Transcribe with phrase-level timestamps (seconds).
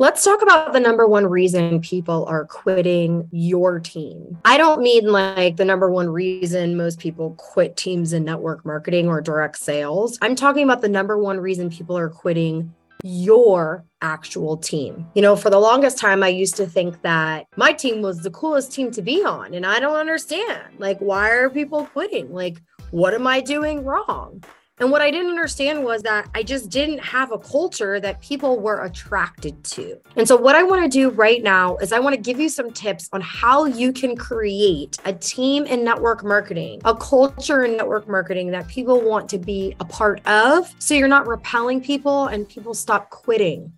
[0.00, 4.38] Let's talk about the number one reason people are quitting your team.
[4.46, 9.08] I don't mean like the number one reason most people quit teams in network marketing
[9.08, 10.18] or direct sales.
[10.22, 12.74] I'm talking about the number one reason people are quitting
[13.04, 15.06] your actual team.
[15.14, 18.30] You know, for the longest time, I used to think that my team was the
[18.30, 19.52] coolest team to be on.
[19.52, 20.78] And I don't understand.
[20.78, 22.32] Like, why are people quitting?
[22.32, 24.42] Like, what am I doing wrong?
[24.80, 28.58] And what I didn't understand was that I just didn't have a culture that people
[28.58, 30.00] were attracted to.
[30.16, 32.48] And so, what I want to do right now is I want to give you
[32.48, 37.76] some tips on how you can create a team in network marketing, a culture in
[37.76, 40.74] network marketing that people want to be a part of.
[40.78, 43.70] So, you're not repelling people and people stop quitting.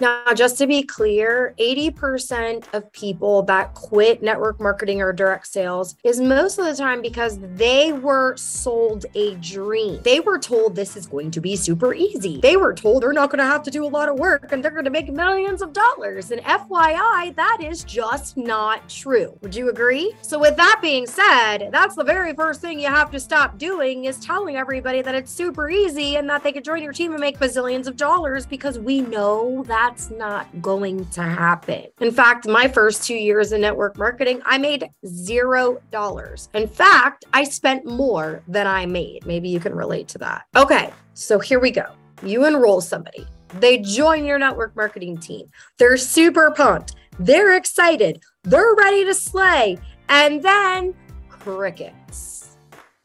[0.00, 5.94] Now, just to be clear, 80% of people that quit network marketing or direct sales
[6.02, 10.00] is most of the time because they were sold a dream.
[10.02, 12.40] They were told this is going to be super easy.
[12.40, 14.64] They were told they're not going to have to do a lot of work and
[14.64, 16.32] they're going to make millions of dollars.
[16.32, 19.38] And FYI, that is just not true.
[19.42, 20.12] Would you agree?
[20.22, 24.06] So, with that being said, that's the very first thing you have to stop doing
[24.06, 27.20] is telling everybody that it's super easy and that they could join your team and
[27.20, 31.84] make bazillions of dollars because we know that that's not going to happen.
[32.00, 36.48] In fact, my first two years in network marketing, I made zero dollars.
[36.54, 39.26] In fact, I spent more than I made.
[39.26, 40.46] Maybe you can relate to that.
[40.56, 41.84] Okay, so here we go.
[42.22, 43.26] You enroll somebody,
[43.60, 45.50] they join your network marketing team.
[45.76, 49.76] They're super pumped, they're excited, they're ready to slay.
[50.08, 50.94] And then
[51.28, 52.56] crickets,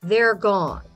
[0.02, 0.89] they're gone.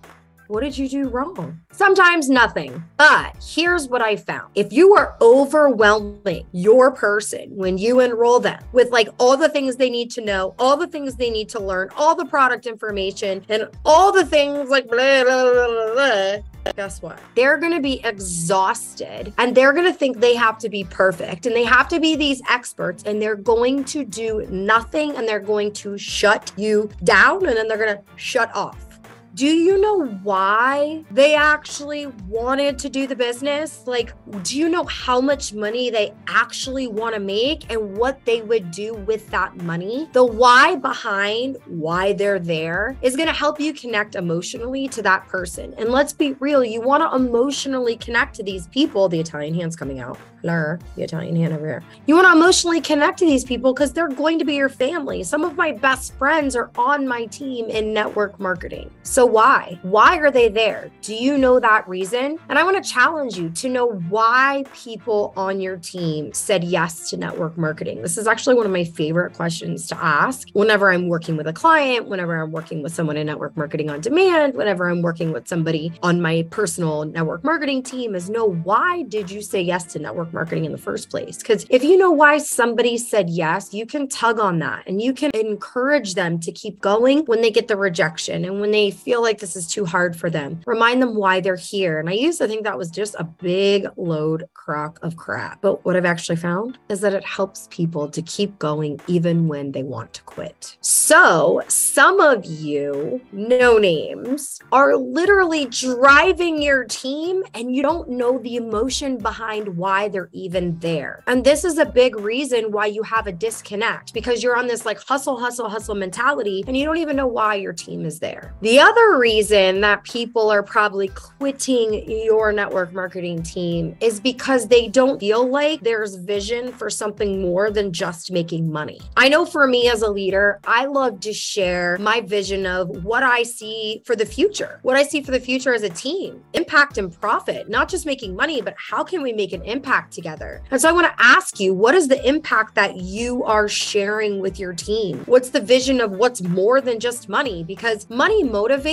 [0.47, 1.59] What did you do wrong?
[1.71, 2.83] Sometimes nothing.
[2.97, 4.51] But here's what I found.
[4.55, 9.77] If you are overwhelming your person when you enroll them with like all the things
[9.77, 13.45] they need to know, all the things they need to learn, all the product information,
[13.49, 16.37] and all the things like blah, blah, blah, blah,
[16.75, 17.19] guess what?
[17.35, 21.45] They're going to be exhausted and they're going to think they have to be perfect
[21.45, 25.39] and they have to be these experts and they're going to do nothing and they're
[25.39, 28.92] going to shut you down and then they're going to shut off.
[29.35, 33.87] Do you know why they actually wanted to do the business?
[33.87, 34.13] Like,
[34.43, 38.69] do you know how much money they actually want to make and what they would
[38.69, 40.07] do with that money?
[40.13, 45.27] The why behind why they're there is going to help you connect emotionally to that
[45.27, 45.73] person.
[45.79, 49.09] And let's be real, you want to emotionally connect to these people.
[49.09, 50.19] The Italian hand's coming out.
[50.43, 51.83] Blur, the Italian hand over here.
[52.05, 55.23] You want to emotionally connect to these people because they're going to be your family.
[55.23, 58.91] Some of my best friends are on my team in network marketing.
[59.03, 59.79] So so, why?
[59.83, 60.91] Why are they there?
[61.01, 62.37] Do you know that reason?
[62.49, 67.09] And I want to challenge you to know why people on your team said yes
[67.11, 68.01] to network marketing.
[68.01, 71.53] This is actually one of my favorite questions to ask whenever I'm working with a
[71.53, 75.47] client, whenever I'm working with someone in network marketing on demand, whenever I'm working with
[75.47, 79.99] somebody on my personal network marketing team is know why did you say yes to
[79.99, 81.37] network marketing in the first place?
[81.37, 85.13] Because if you know why somebody said yes, you can tug on that and you
[85.13, 89.12] can encourage them to keep going when they get the rejection and when they feel
[89.13, 90.59] feel like this is too hard for them.
[90.65, 91.99] Remind them why they're here.
[91.99, 95.61] And I used to think that was just a big load crock of crap.
[95.61, 99.71] But what I've actually found is that it helps people to keep going even when
[99.71, 100.77] they want to quit.
[100.81, 108.39] So some of you, no names, are literally driving your team and you don't know
[108.39, 111.23] the emotion behind why they're even there.
[111.27, 114.87] And this is a big reason why you have a disconnect because you're on this
[114.87, 118.55] like hustle, hustle, hustle mentality and you don't even know why your team is there.
[118.61, 124.67] The other other reason that people are probably quitting your network marketing team is because
[124.67, 128.99] they don't feel like there's vision for something more than just making money.
[129.17, 133.23] I know for me as a leader, I love to share my vision of what
[133.23, 136.97] I see for the future, what I see for the future as a team, impact
[136.97, 140.61] and profit, not just making money, but how can we make an impact together?
[140.71, 144.39] And so I want to ask you, what is the impact that you are sharing
[144.39, 145.23] with your team?
[145.25, 147.63] What's the vision of what's more than just money?
[147.63, 148.92] Because money motivates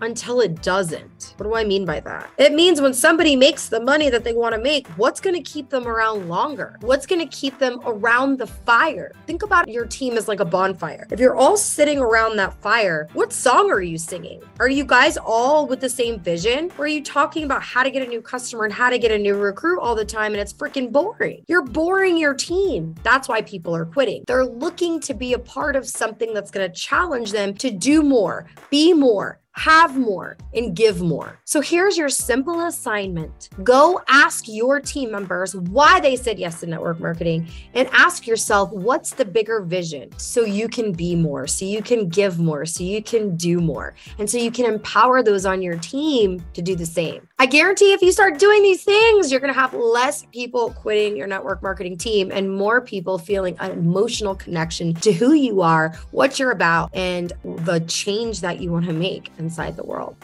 [0.00, 1.34] until it doesn't.
[1.36, 2.30] What do I mean by that?
[2.38, 5.42] It means when somebody makes the money that they want to make, what's going to
[5.42, 6.76] keep them around longer?
[6.80, 9.12] What's going to keep them around the fire?
[9.26, 11.06] Think about your team as like a bonfire.
[11.10, 14.42] If you're all sitting around that fire, what song are you singing?
[14.58, 16.70] Are you guys all with the same vision?
[16.78, 19.10] Or are you talking about how to get a new customer and how to get
[19.10, 21.44] a new recruit all the time and it's freaking boring?
[21.48, 22.94] You're boring your team.
[23.02, 24.24] That's why people are quitting.
[24.26, 28.02] They're looking to be a part of something that's going to challenge them to do
[28.02, 28.92] more, be
[29.30, 31.38] more, have more, and give more.
[31.44, 36.66] So here's your simple assignment go ask your team members why they said yes to
[36.66, 41.64] network marketing and ask yourself what's the bigger vision so you can be more, so
[41.64, 45.44] you can give more, so you can do more, and so you can empower those
[45.44, 47.26] on your team to do the same.
[47.38, 51.16] I guarantee if you start doing these things, you're going to have less people quitting
[51.16, 55.94] your network marketing team and more people feeling an emotional connection to who you are,
[56.10, 60.16] what you're about, and the change that you want to make inside the world.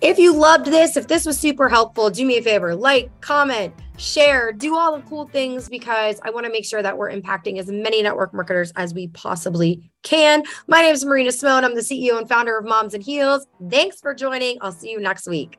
[0.00, 3.74] If you loved this, if this was super helpful, do me a favor like, comment,
[3.98, 7.58] share, do all the cool things because I want to make sure that we're impacting
[7.58, 10.42] as many network marketers as we possibly can.
[10.66, 11.64] My name is Marina Simone.
[11.64, 13.46] I'm the CEO and founder of Moms and Heels.
[13.70, 14.56] Thanks for joining.
[14.62, 15.58] I'll see you next week.